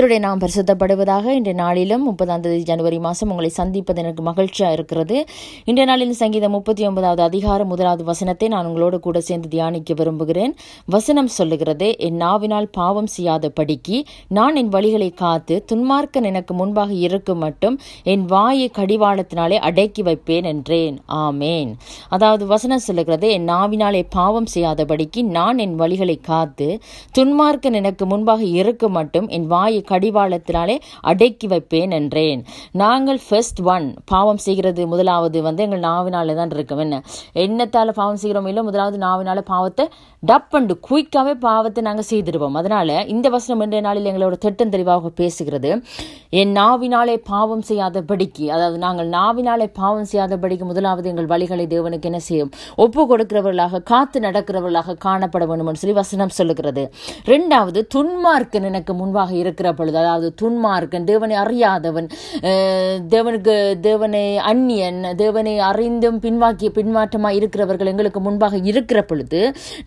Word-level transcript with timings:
கர்த்தருடைய 0.00 0.24
நாம் 0.24 0.40
பரிசுத்தப்படுவதாக 0.42 1.32
இன்றைய 1.38 1.54
நாளிலும் 1.60 2.04
முப்பதாம் 2.08 2.42
தேதி 2.44 2.60
ஜனவரி 2.68 2.98
மாதம் 3.06 3.30
உங்களை 3.32 3.48
சந்திப்பது 3.56 3.98
எனக்கு 4.02 4.22
மகிழ்ச்சியாக 4.28 4.76
இருக்கிறது. 4.76 5.16
இன்றைய 5.68 5.86
நாளில் 5.90 6.14
சங்கீதம் 6.20 6.54
முப்பத்தி 6.56 6.82
ஒன்பதாவது 6.88 7.22
அதிகாரம் 7.22 7.68
முதலாவது 7.72 8.04
வசனத்தை 8.10 8.48
நான் 8.48 8.66
உங்களோடு 8.66 8.98
கூட 9.06 9.20
சேர்ந்து 9.20 9.48
தியானிக்க 9.54 9.96
விரும்புகிறேன். 9.98 10.52
வசனம் 10.94 11.28
சொல்லுகிறது 11.36 11.88
என் 12.06 12.16
நாவினால் 12.22 12.68
பாவம் 12.78 13.10
செய்யாத 13.16 13.50
படிக்கு 13.58 13.98
நான் 14.38 14.56
என் 14.62 14.70
வழிகளை 14.76 15.10
காத்து 15.14 15.56
துன்மார்க்கன் 15.72 16.28
எனக்கு 16.30 16.54
முன்பாக 16.54 16.96
இருக்கும் 17.08 17.42
மட்டும் 17.46 17.76
என் 18.14 18.24
வாயை 18.32 18.70
கடிவாளத்தினாலே 18.78 19.58
அடக்கி 19.70 20.04
வைப்பேன் 20.08 20.48
என்றேன். 20.52 20.96
ஆமேன். 21.26 21.72
அதாவது 22.08 22.46
வசனம் 22.54 22.84
சொல்லுகிறது 22.86 23.28
என் 23.36 23.46
நாவினாலே 23.48 24.02
பாவம் 24.18 24.50
செய்யாதபடிக்கு 24.54 25.26
நான் 25.38 25.62
என் 25.66 25.76
வழிகளை 25.84 26.18
காத்து 26.32 26.70
துன்மார்க்கன் 27.18 27.78
எனக்கு 27.82 28.06
முன்பாக 28.06 28.42
இருக்கும் 28.62 28.98
மட்டும் 29.00 29.30
என் 29.38 29.48
வாயை 29.54 29.84
கடிவாளத்தினாலே 29.92 30.76
அடக்கி 31.10 31.46
வைப்பேன் 31.46 31.94
என்றேன். 32.00 32.42
நாங்கள் 32.82 33.20
ஃபர்ஸ்ட் 33.28 33.62
ஒன் 33.74 33.88
பாவம் 34.04 34.42
செய்கிறது 34.46 34.86
முதலாவது 34.86 35.38
வந்து 35.48 35.62
எங்கள் 35.62 35.84
நாவினால 35.88 36.34
தான் 36.40 36.54
இருக்கும். 36.56 36.78
என்ன? 36.78 37.02
எண்ணத்தால் 37.46 37.96
பாவம் 38.00 38.20
செய்கிறோம் 38.22 38.48
இல்லை 38.52 38.62
முதலாவது 38.62 38.98
நாவினால 39.06 39.40
பாவத்தை 39.52 39.86
டப் 40.30 40.54
அண்டு 40.58 40.74
குயிக்காகவே 40.88 41.34
பாவத்தை 41.44 41.82
நாங்கள் 41.84 42.08
செய்திருப்போம் 42.10 42.56
அதனால 42.60 43.04
இந்த 43.14 43.26
வசனம் 43.28 43.62
இன்றைய 43.64 43.82
நாளில் 43.86 44.08
எங்களோட 44.10 44.36
திட்டம் 44.44 44.72
தெளிவாக 44.74 45.10
பேசுகிறது. 45.20 45.70
என் 46.40 46.52
நாவினாலே 46.56 47.14
பாவம் 47.30 47.62
செய்யாதபடிக்கு 47.68 48.44
அதாவது 48.54 48.78
நாங்கள் 48.78 49.08
நாவினாலே 49.08 49.66
பாவம் 49.80 50.08
செய்யாதபடிக்கு 50.12 50.64
முதலாவது 50.64 51.08
எங்கள் 51.08 51.28
வழிகளை 51.32 51.64
தேவனுக்கு 51.74 52.08
என்ன 52.10 52.18
செய்யும்? 52.18 52.50
ஒப்பு 52.76 53.02
கொடுக்கிறவர்களாக 53.10 53.82
காத்து 53.82 54.20
நடக்கிறவர்களாக 54.20 54.96
காணப்பட 55.06 55.46
வேண்டும் 55.46 55.66
என்று 55.66 55.82
சொல்லி 55.82 55.96
வசனம் 55.96 56.34
சொல்லுகிறது. 56.38 56.84
ரெண்டாவது 57.24 57.82
துன்மார்க்கன் 57.94 58.68
எனக்கு 58.70 58.94
முன்பாக 58.94 59.34
இருக்கிற 59.34 59.68
பொழுது 59.80 59.98
அதாவது 60.02 60.28
துன்மார்க்கன் 60.42 61.08
தேவனை 61.10 61.36
அறியாதவன் 61.44 62.08
தேவனுக்கு 63.14 63.54
தேவனை 63.80 64.24
அந்நியன் 64.50 65.00
தேவனை 65.22 65.54
அறிந்தும் 65.70 66.18
பின்வாக்கிய 66.26 66.70
பின்மாற்றமாக 66.78 67.38
இருக்கிறவர்கள் 67.40 67.92
எங்களுக்கு 67.92 68.20
முன்பாக 68.20 68.60
இருக்கிற 68.70 68.98
பொழுது 69.02 69.40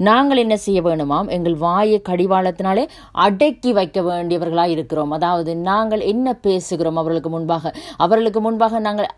நாங்கள் 0.09 0.42
என்ன 0.44 0.56
செய்ய 0.66 0.80
வேணுமாம்? 0.81 1.28
எங்கள் 1.38 1.58
வாயை 1.66 2.00
கடிவாளத்தினாலே 2.09 2.84
அடக்கி 3.26 3.72
வைக்க 3.73 4.02
வேண்டியவர்களாக 4.02 4.76
இருக்கிறோம். 4.76 5.12
அதாவது 5.12 5.52
நாங்கள் 5.70 6.03
என்ன 6.14 6.36
பேசுகிறோம் 6.48 7.00
அவர்களுக்கு 7.02 7.31
முன்பாக? 7.36 7.73
அவர்களுக்கு 8.06 8.42
முன்பாக 8.42 8.80
நாங்கள் 8.88 9.09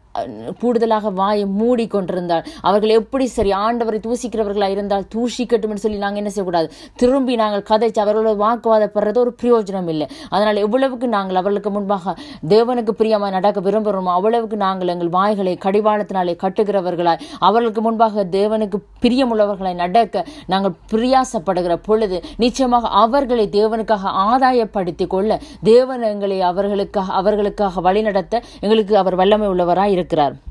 கூடுதலாக 0.59 1.09
வாயை 1.09 1.45
மூடி 1.59 1.87
கொண்டிருந்தாள் 1.87 2.45
அவர்கள் 2.61 2.89
எப்படி 2.89 3.25
சரி 3.27 3.51
ஆண்டவரை 3.65 3.99
தூசிக்கிறவர்களாக 4.07 4.75
இருந்தால் 4.75 5.05
தூஷிக்கட்டும் 5.15 5.73
சொல்லி 5.75 5.97
நாங்கள் 5.97 6.21
என்ன 6.21 6.29
செய்யக்கூடாது? 6.29 6.67
திரும்பி 6.95 7.35
நாங்கள் 7.35 7.65
கதைச்சு 7.69 7.99
அவர்களோட 8.03 8.33
வாக்குவாதப்படுறது 8.43 9.17
ஒரு 9.17 9.35
பிரயோஜனம் 9.41 9.89
இல்லை. 9.89 10.07
அதனால் 10.29 10.55
எவ்வளவுக்கு 10.55 11.07
நாங்கள் 11.07 11.35
அவர்களுக்கு 11.35 11.69
முன்பாக 11.69 12.15
தேவனுக்கு 12.47 12.91
பிரியமாக 12.91 13.31
நடக்க 13.31 13.61
விரும்புகிறோமோ 13.61 14.11
அவ்வளவுக்கு 14.17 14.57
நாங்கள் 14.57 14.87
எங்கள் 14.87 15.09
வாய்களை 15.09 15.57
கடிவாளத்தினாலே 15.65 16.35
கட்டுகிறவர்களாய் 16.43 17.23
அவர்களுக்கு 17.39 17.81
முன்பாக 17.81 18.23
தேவனுக்கு 18.31 18.77
பிரியமுள்ளவர்களாய் 19.01 19.81
நடக்க 19.83 20.25
நாங்கள் 20.47 20.75
பிரியாசப்படுகிற 20.91 21.75
பொழுது 21.75 22.23
நிச்சயமாக 22.37 22.87
அவர்களை 23.03 23.47
தேவனுக்காக 23.51 24.11
ஆதாயப்படுத்திக் 24.25 25.07
கொள்ள 25.07 25.39
தேவன் 25.63 26.01
எங்களை 26.01 26.39
அவர்களுக்காக 26.41 27.13
அவர்களுக்காக 27.13 27.81
வழிநடத்த 27.81 28.41
எங்களுக்கு 28.61 28.97
அவர் 28.97 29.15
வல்லமை 29.15 29.47
உள்ளவராய் 29.47 29.91
இருக்கிறார் 29.91 30.04
arbitrar. 30.05 30.44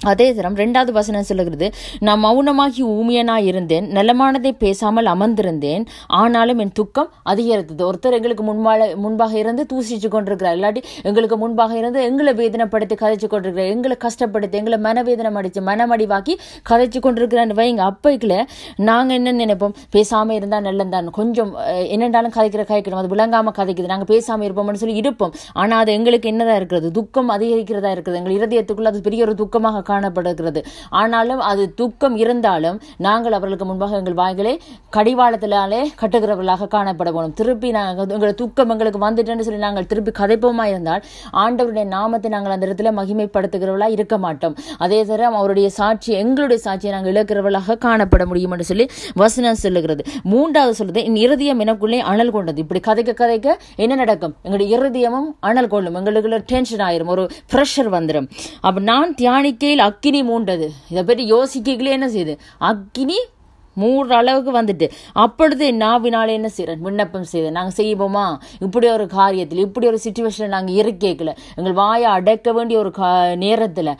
அதே 0.00 0.34
தரம் 0.34 0.56
ரெண்டாவது 0.56 0.92
வசனம் 0.92 1.26
சொல்லுகிறது 1.28 1.66
நான் 2.00 2.20
மௌனமாகி 2.24 2.82
ஊமியனா 2.96 3.36
இருந்தேன் 3.50 3.86
நலமானதை 3.96 4.50
பேசாமல் 4.58 5.06
அமர்ந்திருந்தேன். 5.06 5.84
ஆனாலும் 6.06 6.58
என் 6.58 6.72
துக்கம் 6.72 7.10
அதிகரித்தது. 7.22 7.82
ஒருத்தர் 7.90 8.16
எங்களுக்கு 8.18 8.44
முன்பால 8.44 8.96
முன்பாக 9.04 9.38
இருந்து 9.38 9.66
தூசிச்சு 9.72 10.08
கொண்டிருக்கிறார். 10.08 10.56
இல்லாட்டி 10.56 10.82
எங்களுக்கு 11.02 11.36
முன்பாக 11.36 11.76
இருந்து 11.76 12.02
எங்களை 12.02 12.34
வேதனைப்படுத்தி 12.40 12.96
கதைச்சு 13.02 13.26
கொண்டிருக்கிறார். 13.26 13.72
எங்களை 13.76 13.96
கஷ்டப்படுத்தி 14.04 14.58
எங்களை 14.60 14.78
மனவேதனை 14.78 15.32
அடித்து 15.36 15.62
மனமடிவாக்கி 15.70 16.36
கதைச்சு 16.70 17.00
கொண்டிருக்கிறான்னு 17.06 17.58
வைங்க 17.60 17.84
அப்பைக்குள்ள 17.90 18.36
நாங்கள் 18.76 19.16
என்ன 19.16 19.34
நினைப்போம்? 19.44 19.74
பேசாமல் 19.90 20.36
இருந்தால் 20.36 20.66
நல்லந்தான் 20.68 21.10
கொஞ்சம் 21.10 21.54
என்னென்றாலும் 21.94 22.34
கதைக்கிற 22.36 22.64
கதைக்கணும் 22.70 23.00
அது 23.02 23.12
விளங்காமல் 23.14 23.56
கதைக்குது. 23.60 23.92
நாங்கள் 23.94 24.10
பேசாமல் 24.12 24.46
இருப்போம்னு 24.48 24.82
சொல்லி 24.84 24.96
இருப்போம் 25.02 25.34
ஆனால் 25.52 25.78
அது 25.78 25.92
எங்களுக்கு 25.92 26.28
என்னதான் 26.34 26.56
இருக்கிறது? 26.56 26.90
துக்கம் 27.00 27.28
அதிகரிக்கிறதா 27.38 27.92
இருக்குது 27.96 28.20
எங்கள் 28.22 28.36
இருதயத்துக்குள்ள 28.38 28.92
அது 28.94 29.00
பெரிய 29.08 29.26
ஒரு 29.28 29.34
துக்கமாக 29.42 29.84
காணப்படுகிறது. 29.90 30.60
ஆனாலும் 31.00 31.42
அது 31.50 31.64
துக்கம் 31.80 32.16
இருந்தாலும் 32.24 32.78
நாங்கள் 33.06 33.36
அவர்களுக்கு 33.38 33.68
முன்பாக 33.70 33.98
எங்கள் 34.00 34.18
வாய்களை 34.22 34.54
கடிவாளத்தினாலே 34.96 35.80
கட்டுகிறவர்களாக 36.02 36.68
காணப்படுவோம் 36.74 37.34
திருப்பி 37.40 37.70
நாங்கள் 37.76 38.14
எங்கள் 38.16 38.36
துக்கம் 38.42 38.70
எங்களுக்கு 38.74 39.00
வந்துட்டேன்னு 39.06 39.46
சொல்லி 39.48 39.60
நாங்கள் 39.66 39.88
திருப்பி 39.90 40.12
கதைப்போமா 40.20 40.64
இருந்தால் 40.72 41.02
ஆண்டவருடைய 41.42 41.84
நாமத்தை 41.94 42.30
நாங்கள் 42.34 42.54
அந்த 42.54 42.66
இடத்துல 42.66 42.92
மகிமைப்படுத்துகிறவர்களாக 42.98 43.96
இருக்க 43.96 44.16
மாட்டோம். 44.24 44.54
அதே 44.84 45.00
தரம் 45.10 45.36
அவருடைய 45.40 45.68
சாட்சி 45.78 46.12
எங்களுடைய 46.22 46.58
சாட்சியை 46.66 46.92
நாங்கள் 46.96 47.12
இழக்கிறவர்களாக 47.12 47.76
காணப்பட 47.86 48.24
முடியும் 48.30 48.54
என்று 48.56 48.66
சொல்லி 48.70 48.86
வசனம் 49.14 49.60
சொல்லுகிறது. 49.64 50.02
மூன்றாவது 50.32 50.74
சொல்லுது 50.80 51.02
என் 51.08 51.20
இருதயம் 51.24 51.60
எனக்குள்ளே 51.60 51.98
அனல் 52.12 52.34
கொண்டது. 52.36 52.60
இப்படி 52.64 52.80
கதைக்க 52.86 53.14
கதைக்க 53.22 53.48
என்ன 53.84 53.94
நடக்கும்? 54.02 54.34
எங்களுடைய 54.42 54.70
இருதயமும் 54.78 55.28
அனல் 55.40 55.70
கொள்ளும். 55.74 55.96
எங்களுக்குள்ள 55.98 56.38
டென்ஷன் 56.52 56.84
ஆயிரும். 56.88 57.12
ஒரு 57.14 57.24
ப்ரெஷர் 57.52 57.90
வந்துடும் 57.96 58.28
அப்ப 58.60 58.80
நான் 58.90 59.14
தியானிக்கையில் 59.22 59.75
அக்கினி 59.88 60.22
மூண்டது. 60.32 60.68
இதை 60.90 61.04
பற்றி 61.04 61.24
யோசிக்கலே 61.32 61.96
என்ன 61.98 62.08
செய்யுது 62.08 62.36
அக்கினி 62.72 63.18
மூடுற 63.76 64.12
அளவுக்கு 64.18 64.52
வந்துட்டு. 64.58 64.86
அப்பொழுது 65.22 65.64
நாவினாலே 65.80 66.32
என்ன 66.36 66.48
செய்கிறேன் 66.48 66.84
விண்ணப்பம் 66.86 67.26
செய்தேன் 67.32 67.56
நாங்கள் 67.56 67.76
செய்வோமா? 67.80 68.22
இப்படி 68.64 68.86
ஒரு 68.88 69.06
காரியத்தில் 69.16 69.60
இப்படி 69.64 69.86
ஒரு 69.90 69.98
சுச்சுவேஷனில் 70.04 70.54
நாங்கள் 70.54 70.78
இருக்கேக்கல. 70.82 71.32
எங்கள் 71.58 71.76
வாயை 71.80 72.08
அடக்க 72.16 72.52
வேண்டிய 72.52 72.78
ஒரு 72.82 72.90
கா 72.98 73.10
நேரத்தில் 73.44 73.92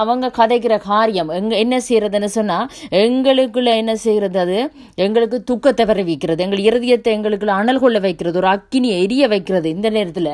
அவங்க 0.00 0.30
கதைக்கிற 0.40 0.76
காரியம் 0.86 1.32
எங்க 1.40 1.54
என்ன 1.64 1.80
செய்யறதுன்னு 1.88 2.30
சொன்னால் 2.38 2.70
எங்களுக்குள்ள 3.04 3.76
என்ன 3.82 3.94
செய்கிறது 4.06 4.38
அது? 4.44 4.58
எங்களுக்கு 5.06 5.40
துக்கத்தை 5.50 5.86
விரைவிக்கிறது. 5.86 6.44
எங்கள் 6.46 6.66
இருதயத்தை 6.68 7.12
எங்களுக்குள்ள 7.16 7.58
அனல் 7.60 7.82
கொள்ள 7.84 7.98
வைக்கிறது. 7.98 8.38
ஒரு 8.42 8.50
அக்கினியை 8.56 8.96
எரிய 9.06 9.28
வைக்கிறது. 9.34 9.68
இந்த 9.76 9.90
நேரத்தில் 9.90 10.32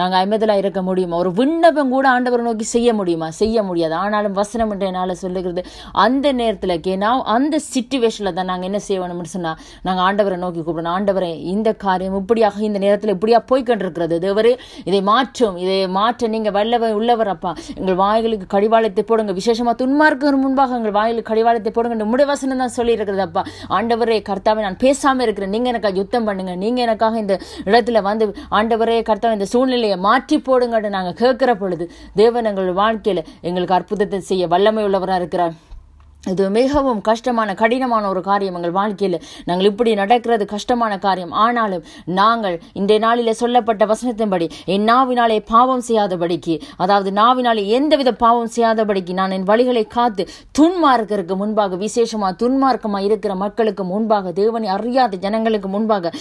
நாங்கள் 0.00 0.18
ஐம்பதில் 0.22 0.54
இருக்க 0.60 0.80
முடியுமா? 0.88 1.16
ஒரு 1.22 1.30
விண்ணப்பம் 1.40 1.92
கூட 1.94 2.06
ஆண்டவரை 2.14 2.42
நோக்கி 2.48 2.66
செய்ய 2.74 2.88
முடியுமா? 2.98 3.28
செய்ய 3.40 3.62
முடியாது. 3.68 3.94
ஆனாலும் 4.02 4.36
வசனம் 4.40 4.70
என்ற 4.74 4.86
என்னால் 4.90 5.14
சொல்லுகிறது 5.22 5.62
அந்த 6.04 6.26
நேரத்தில் 6.40 6.74
கேனா 6.86 7.10
அந்த 7.34 7.60
சுச்சுவேஷனில் 7.72 8.34
தான் 8.38 8.50
நாங்கள் 8.52 8.68
என்ன 8.70 8.80
செய்யணும்னு 8.88 9.32
சொன்னால் 9.34 9.58
நாங்கள் 9.88 10.04
ஆண்டவரை 10.06 10.38
நோக்கி 10.44 10.60
கூப்பிடணும். 10.60 10.94
ஆண்டவரை 10.96 11.30
இந்த 11.54 11.68
காரியம் 11.84 12.16
இப்படியாக 12.22 12.62
இந்த 12.68 12.80
நேரத்தில் 12.86 13.14
இப்படியா 13.16 13.40
போய்கொண்டிருக்கிறது 13.50 14.18
தேவரே 14.26 14.54
இதை 14.88 15.00
மாற்றும். 15.12 15.56
இதை 15.64 15.78
மாற்ற 15.98 16.28
நீங்கள் 16.34 16.56
வல்லவர் 16.58 16.96
உள்ளவர் 17.00 17.32
அப்பா 17.34 17.52
எங்கள் 17.78 17.98
வாய்களுக்கு 18.04 18.48
கடிவாளத்தை 18.56 19.04
போடுங்க. 19.10 19.34
விசேஷமாக 19.40 19.76
துன்மார்க்கு 19.82 20.34
முன்பாக 20.44 20.76
எங்கள் 20.80 20.96
வாயிலுக்கு 20.98 21.30
கடிவாளத்தை 21.32 21.72
போடுங்க 21.76 21.96
நம்முடைய 22.02 22.26
வசனம் 22.32 22.62
தான் 22.62 22.74
சொல்லியிருக்கிறது 22.78 23.24
அப்பா. 23.28 23.44
ஆண்டவரே 23.78 24.18
கர்த்தாவை 24.30 24.60
நான் 24.66 24.80
பேசாமல் 24.84 25.24
இருக்கிறேன். 25.26 25.52
நீங்கள் 25.56 25.72
எனக்காக 25.72 26.00
யுத்தம் 26.02 26.26
பண்ணுங்கள் 26.28 26.58
நீங்கள் 26.64 26.84
எனக்காக 26.86 27.18
இந்த 27.24 27.34
இடத்துல 27.70 28.00
வந்து 28.08 28.26
ஆண்டவரே 28.58 28.98
கர்த்தாவை 29.10 29.36
இந்த 29.38 29.48
சூழ்நிலை 29.52 29.81
சூழ்நிலையை 29.82 30.04
மாற்றி 30.08 30.36
போடுங்கன்னு 30.46 30.88
நாங்கள் 30.94 31.16
கேட்கிற 31.20 31.50
பொழுது 31.60 31.84
தேவன் 32.20 32.48
எங்கள் 32.50 32.68
வாழ்க்கையில் 32.80 33.20
எங்களுக்கு 33.48 33.76
அற்புதத்தை 33.76 34.18
செய்ய 34.28 34.44
வல்லமை 34.52 34.82
உள்ளவராக 34.86 35.20
இருக்கிறார். 35.20 35.54
இது 36.30 36.44
மிகவும் 36.56 37.00
கஷ்டமான 37.06 37.50
கடினமான 37.60 38.04
ஒரு 38.08 38.20
காரியம் 38.28 38.56
எங்கள் 38.58 38.74
வாழ்க்கையில். 38.76 39.16
நாங்கள் 39.44 39.68
இப்படி 39.70 39.92
நடக்கிறது 40.00 40.44
கஷ்டமான 40.52 40.92
காரியம். 41.04 41.32
ஆனாலும் 41.44 41.82
நாங்கள் 42.18 42.56
இந்த 42.80 42.92
நாளில் 43.04 43.38
சொல்லப்பட்ட 43.40 43.86
வசனத்தின்படி 43.92 44.46
என் 44.74 44.86
நாவினாலே 44.90 45.38
பாவம் 45.50 45.82
செய்யாதபடிக்கு 45.88 46.54
அதாவது 46.76 47.12
நாவினாலே 47.12 47.62
எந்தவித 47.78 48.10
பாவம் 48.22 48.52
செய்யாதபடிக்கு 48.56 49.16
நான் 49.20 49.34
என் 49.38 49.48
வழிகளை 49.50 49.84
காத்து 49.96 50.24
துன்மார்க்கருக்கு 50.58 51.36
முன்பாக 51.42 51.76
விசேஷமாக 51.76 52.32
துன்மார்க்கமாக 52.42 53.08
இருக்கிற 53.08 53.34
மக்களுக்கு 53.44 53.84
முன்பாக 53.84 54.32
தேவனை 54.40 54.70
அறியாத 54.76 55.20
ஜனங்களுக்கு 55.24 55.70
முன்பாக 55.74 56.12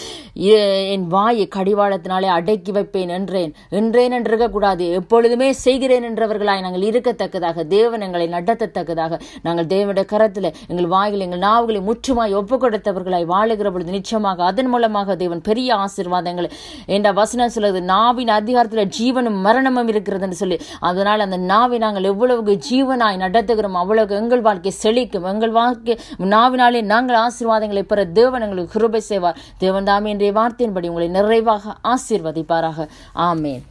என் 0.95 1.07
வாயை 1.13 1.47
கடிவாளத்தினாலே 1.57 2.31
அடக்கி 2.37 2.73
வைப்பேன் 2.79 3.13
என்றேன். 3.19 3.53
என்றேன் 3.81 4.15
என்று 4.19 4.31
இருக்கக்கூடாது 4.33 4.87
எப்பொழுதுமே 5.01 5.51
செய்கிறேன் 5.65 6.09
என்றவர்களாய் 6.09 6.65
நாங்கள் 6.65 6.87
இருக்கத்தக்கதாக 6.89 7.67
தேவன் 7.77 8.05
எங்களை 8.09 8.29
நடத்தத்தக்கதாக 8.37 9.21
நாங்கள் 9.43 9.71
தேவனுடைய 9.91 10.05
கரத்தில் 10.13 10.49
எங்கள் 10.71 10.87
வாயில் 10.93 11.23
எங்கள் 11.25 11.43
நாவுகளை 11.47 11.79
முற்றுமாய் 11.87 12.35
ஒப்பு 12.39 12.55
கொடுத்தவர்களாய் 12.63 13.25
வாழுகிற 13.33 13.67
பொழுது 13.75 13.95
நிச்சயமாக 13.97 14.43
அதன் 14.49 14.69
மூலமாக 14.73 15.15
தேவன் 15.21 15.41
பெரிய 15.47 15.69
ஆசீர்வாதங்களை 15.85 16.49
என்ற 16.95 17.07
வசனம் 17.19 17.53
சொல்லுது. 17.55 17.79
நாவின் 17.93 18.31
அதிகாரத்தில் 18.39 18.91
ஜீவனும் 18.97 19.39
மரணமும் 19.47 19.91
இருக்கிறதுன்னு 19.93 20.39
சொல்லி. 20.41 20.57
அதனால் 20.89 21.25
அந்த 21.25 21.39
நாவை 21.51 21.79
நாங்கள் 21.85 22.09
எவ்வளவு 22.11 22.55
ஜீவனாய் 22.69 23.21
நடத்துகிறோம் 23.25 23.79
அவ்வளவு 23.83 24.15
எங்கள் 24.21 24.45
வாழ்க்கை 24.47 24.73
செழிக்கும். 24.83 25.27
எங்கள் 25.33 25.55
வாழ்க்கை 25.59 25.95
நாவினாலே 26.35 26.81
நாங்கள் 26.93 27.21
ஆசீர்வாதங்களை 27.25 27.85
பெற 27.91 27.99
தேவன் 28.21 28.45
எங்களுக்கு 28.47 28.75
கிருபை 28.77 29.03
செய்வார். 29.11 29.39
தேவன் 29.65 29.89
தாமே 29.91 30.15
இன்றைய 30.15 30.33
வார்த்தையின்படி 30.39 30.89
உங்களை 30.93 31.09
நிறைவாக 31.19 31.75
ஆசீர்வதிப்பாராக. 31.93 32.87
ஆமேன். 33.29 33.61